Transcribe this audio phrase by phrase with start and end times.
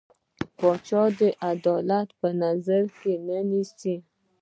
[0.57, 1.03] پاچا
[1.51, 3.95] عدالت په نظر کې نه نيسي.